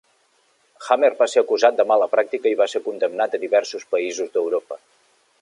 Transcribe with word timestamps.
Hamer 0.85 1.11
va 1.19 1.27
ser 1.33 1.43
acusat 1.43 1.77
de 1.81 1.85
mala 1.91 2.07
pràctica 2.15 2.55
i 2.55 2.59
va 2.63 2.69
ser 2.73 2.83
condemnat 2.89 3.37
a 3.39 3.43
diversos 3.45 3.87
països 3.95 4.35
d'Europa. 4.39 4.81